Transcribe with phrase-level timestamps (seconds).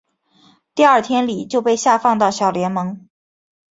[0.73, 3.07] 第二天李就被下放到小联盟。